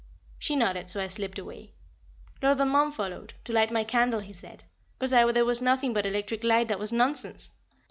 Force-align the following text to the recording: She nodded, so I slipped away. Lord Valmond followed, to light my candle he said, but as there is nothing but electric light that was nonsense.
She 0.39 0.55
nodded, 0.55 0.89
so 0.89 0.99
I 0.99 1.07
slipped 1.09 1.37
away. 1.37 1.73
Lord 2.41 2.57
Valmond 2.57 2.95
followed, 2.95 3.35
to 3.43 3.53
light 3.53 3.69
my 3.69 3.83
candle 3.83 4.21
he 4.21 4.33
said, 4.33 4.63
but 4.97 5.13
as 5.13 5.31
there 5.33 5.49
is 5.51 5.61
nothing 5.61 5.93
but 5.93 6.07
electric 6.07 6.43
light 6.43 6.69
that 6.69 6.79
was 6.79 6.91
nonsense. 6.91 7.51